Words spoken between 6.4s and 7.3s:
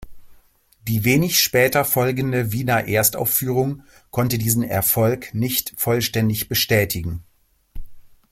bestätigen.